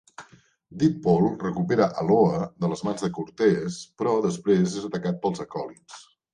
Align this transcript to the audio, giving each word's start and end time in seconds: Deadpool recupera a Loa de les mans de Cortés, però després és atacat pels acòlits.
Deadpool 0.83 1.27
recupera 1.43 1.89
a 2.03 2.07
Loa 2.07 2.41
de 2.65 2.71
les 2.73 2.83
mans 2.89 3.07
de 3.07 3.11
Cortés, 3.19 3.79
però 4.01 4.17
després 4.27 4.77
és 4.83 4.91
atacat 4.93 5.25
pels 5.29 5.49
acòlits. 5.49 6.05